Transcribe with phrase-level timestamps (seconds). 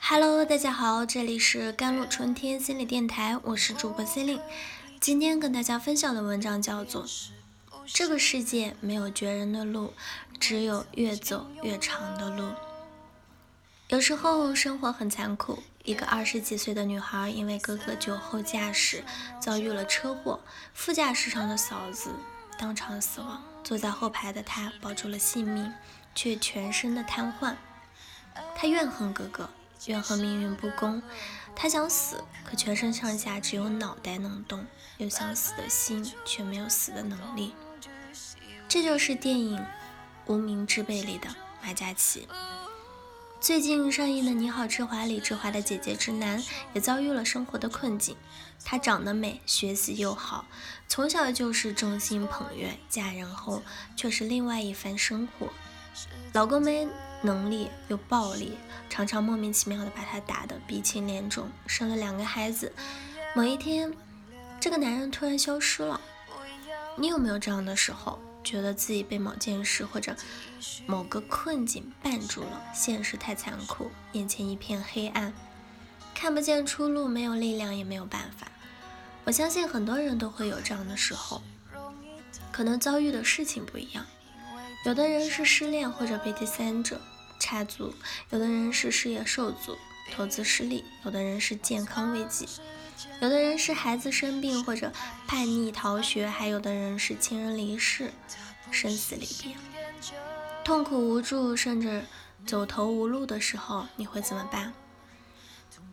[0.00, 4.40] Hello，大家好，这里是甘露春天心理电台，我是主播 C 令。
[5.00, 7.04] 今天跟大家分享的文章叫做
[7.86, 9.92] 《这个世界没有绝人的路，
[10.38, 12.44] 只有越走越长的路》。
[13.88, 19.02] 有时候生活很残酷，一个二十几岁的女孩因为哥哥酒后驾驶
[19.40, 20.38] 遭遇了车祸，
[20.72, 22.14] 副驾驶上的嫂子
[22.56, 25.72] 当场死亡，坐在后排的她保住了性命，
[26.14, 27.56] 却全身的瘫痪。
[28.54, 29.48] 他怨恨哥哥。
[29.86, 31.02] 怨恨命运不公，
[31.56, 34.64] 他想死，可全身上下只有脑袋能动，
[34.98, 37.52] 有想死的心，却没有死的能力。
[38.68, 39.58] 这就是电影
[40.26, 41.28] 《无名之辈》里的
[41.60, 42.28] 马嘉祺。
[43.40, 46.40] 最近上映的《你好，之华》里，志华的姐姐之南
[46.74, 48.16] 也遭遇了生活的困境。
[48.64, 50.46] 她长得美，学习又好，
[50.86, 53.64] 从小就是众星捧月，嫁人后
[53.96, 55.48] 却是另外一番生活。
[56.32, 56.88] 老公没
[57.22, 58.58] 能力又暴力，
[58.90, 62.72] 常常莫名其妙的把他打得鼻青脸肿，生了两个孩子。
[63.34, 63.94] 某一天，
[64.60, 66.00] 这个男人突然消失了。
[66.96, 70.14] 你有没有这样的时候，觉得自己被某件事或者
[70.86, 72.62] 某个困境绊住了？
[72.74, 75.32] 现实太残酷，眼前一片黑暗，
[76.14, 78.48] 看不见出路，没有力量，也没有办法。
[79.24, 81.40] 我相信很多人都会有这样的时候，
[82.50, 84.04] 可能遭遇的事情不一样。
[84.84, 87.00] 有的人是失恋或者被第三者
[87.42, 87.92] 插足，
[88.30, 89.76] 有的人是事业受阻、
[90.12, 92.46] 投资失利，有的人是健康危机，
[93.20, 94.92] 有的人是孩子生病或者
[95.26, 98.12] 叛逆逃学，还有的人是亲人离世、
[98.70, 99.56] 生死离别。
[100.62, 102.04] 痛苦无助甚至
[102.46, 104.72] 走投无路的时候，你会怎么办？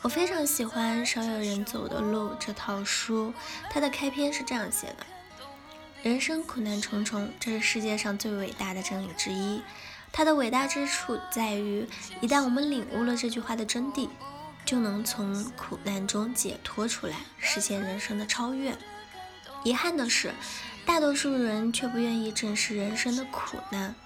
[0.00, 3.34] 我非常喜欢《少有人走的路》这套书，
[3.70, 5.04] 它的开篇是这样写的。
[6.02, 9.60] 人生苦难重重，这是世界上最伟大的真理之一。
[10.16, 11.88] 它的伟大之处在于，
[12.20, 14.08] 一旦我们领悟了这句话的真谛，
[14.64, 18.78] 就能从苦难中解脱出来，实现人生的超越。
[19.64, 20.32] 遗憾的是，
[20.86, 23.96] 大多数人却不愿意正视人生的苦难。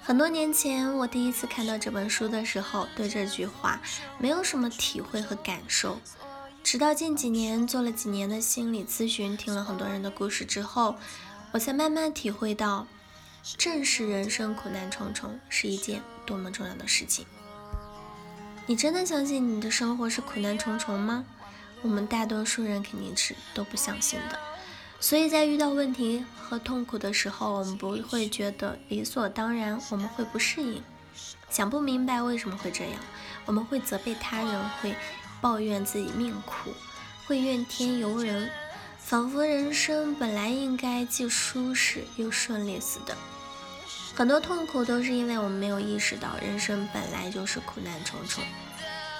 [0.00, 3.82] 很多年前，我第一次看到这本书的时候，对这句话
[4.18, 6.00] 没有什么体会和感受。
[6.62, 10.96] 直到近几年做了几年的心理咨询，听了很多人的故事之后，
[11.52, 12.86] 我才慢慢体会到，
[13.56, 17.24] 正视人生苦难重重是一件多么重要的事情。
[18.66, 21.24] 你真的相信你的生活是苦难重重吗？
[21.82, 24.38] 我们大多数人肯定是都不相信的。
[24.98, 30.82] 所以在遇到问题和痛苦的时候，我们不会觉得理所当然，我们会不适应，
[31.48, 33.00] 想不明白为什么会这样，
[33.44, 34.94] 我们会责备他人，会。
[35.38, 36.72] 抱怨自己命苦，
[37.26, 38.50] 会怨天尤人，
[38.98, 43.14] 仿佛人生本来应该既舒适又顺利似的。
[44.16, 48.42] 很多痛苦都是因为我们没有意识到，人生本来就是苦难重重。《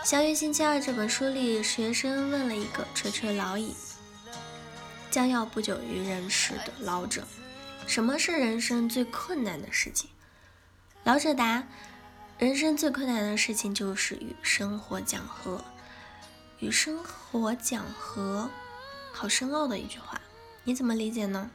[0.03, 3.77] 相约星期二》这本书里，学生问了一个垂垂老矣、
[5.11, 7.27] 将要不久于人世的老者
[7.87, 10.09] ：“什么是人生最困难的事情？”
[11.05, 11.63] 老者答
[12.41, 15.63] ：“人生最困难的事情就是与生活讲和。”
[16.59, 18.49] 与生活讲和，
[19.13, 20.19] 好深奥的一句话，
[20.65, 21.51] 你怎么理解呢？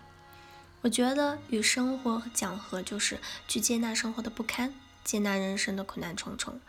[0.82, 6.60] 我觉得与生活讲和就是去接纳生活的不堪，接纳人生的苦难重重。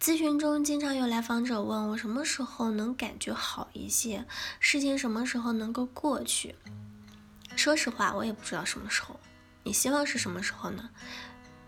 [0.00, 4.24] 咨询中经常有来访者问我，什么时候能感觉好一些？
[4.60, 6.54] 事情什么时候能够过去？
[7.56, 9.18] 说实话，我也不知道什么时候。
[9.64, 10.90] 你希望是什么时候呢？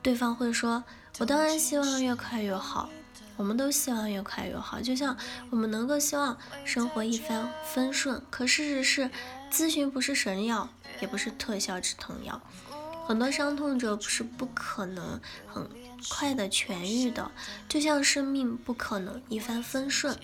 [0.00, 0.84] 对方会说，
[1.18, 2.88] 我当然希望越快越好。
[3.36, 5.16] 我们都希望越快越好，就像
[5.48, 8.22] 我们能够希望生活一帆风顺。
[8.30, 9.10] 可事实是，
[9.50, 10.68] 咨询不是神药，
[11.00, 12.40] 也不是特效止疼药。
[13.06, 15.68] 很多伤痛者不是不可能很
[16.08, 17.30] 快的痊愈的，
[17.68, 20.16] 就像生命不可能一帆风顺。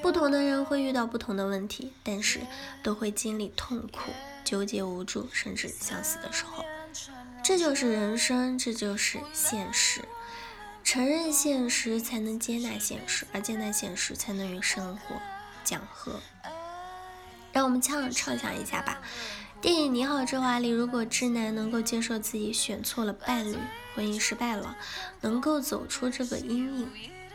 [0.00, 2.40] 不同的人会遇到不同的问题，但是
[2.82, 4.10] 都会经历痛苦、
[4.44, 6.64] 纠结、无助，甚至想死的时候。
[7.42, 10.00] 这就是人生，这就是现实。
[10.84, 15.16] 承认现实，才能接纳现实，而接纳现实，才能与生活
[15.64, 16.20] 讲和。
[17.52, 19.00] 让我们畅畅想一下吧。
[19.62, 23.56] 电影《你好，之华》里，如果智男能够接受自己选错了伴侣，
[23.94, 24.76] 婚姻失败了，
[25.20, 26.90] 能够走出这个阴影，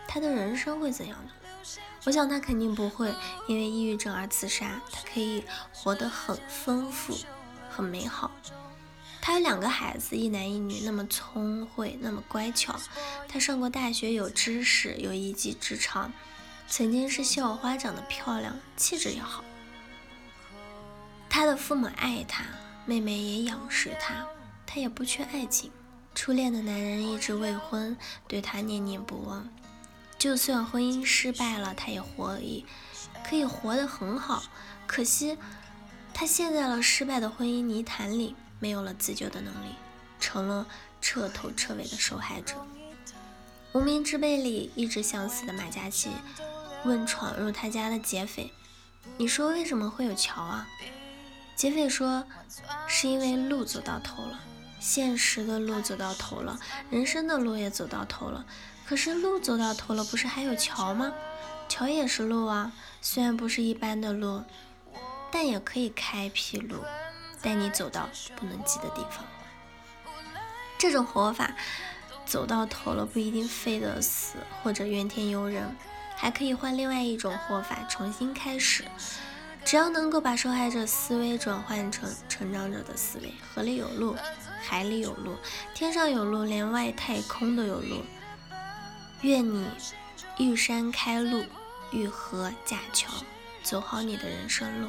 [0.06, 1.32] 他的人生会怎样呢？
[2.04, 3.14] 我想他肯定不会
[3.48, 7.18] 因为抑郁症而自杀，他可以活得很丰富，
[7.70, 8.30] 很美好。
[9.22, 12.76] 他有两个孩子，一男一女，那么聪慧，那么乖巧。
[13.30, 16.12] 他上过大学，有知识，有一技之长，
[16.68, 19.46] 曾经是校花，长得漂亮，气质也好。
[21.48, 22.44] 他的父母爱他，
[22.86, 24.28] 妹妹也仰视他，
[24.66, 25.72] 他也不缺爱情，
[26.14, 27.96] 初恋的男人一直未婚，
[28.28, 29.48] 对他念念不忘。
[30.20, 32.66] 就算婚姻失败了，他也活以
[33.24, 34.44] 可以活得很好。
[34.86, 35.38] 可惜，
[36.14, 39.70] 他陷在了失败的婚姻泥潭里，没有了自救的能力，
[40.20, 40.68] 成了
[41.00, 42.56] 彻头彻尾的受害者。
[43.72, 46.10] 无名之辈里一直想死的马嘉祺
[46.84, 48.52] 问闯入他家的劫匪
[49.16, 50.68] ：“你说为什么会有桥啊？”
[51.58, 52.24] 劫匪说
[52.88, 54.40] ：“是因为路走到头了，
[54.80, 56.60] 现实的路走到头了，
[56.92, 58.46] 人生的路也走到头了。”
[58.88, 61.12] 可是路走到头了，不是还有桥吗？
[61.68, 62.72] 桥也是路啊，
[63.02, 64.44] 虽然不是一般的路，
[65.32, 66.76] 但也可以开辟路，
[67.42, 69.26] 带你走到不能及的地方。
[70.78, 71.56] 这种活法，
[72.24, 75.76] 走到头了不一定非得死或者怨天尤人，
[76.16, 78.86] 还可以换另外一种活法重新开始。
[79.68, 84.16] 只要能够把受害者思维转换成成长者的思维，河里有路，
[84.62, 85.36] 海里有路，
[85.76, 87.98] 天上有路，连外太空都有路。
[89.24, 89.68] 愿你
[90.38, 91.44] 遇山开路，
[91.92, 93.12] 遇河架桥，
[93.62, 94.88] 走好你的人生路。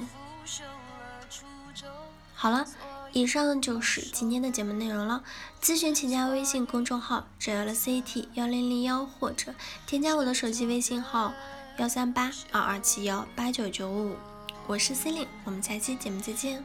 [2.32, 2.64] 好了，
[3.10, 5.25] 以上就是今天的节目内容了。
[5.60, 9.52] 咨询请加微信公众号 jlct 幺零零幺，或者
[9.88, 11.34] 添加我的手机微信号
[11.78, 14.14] 幺三八二二七幺八九九五。
[14.68, 16.62] 我是司令，我们下期节目再见。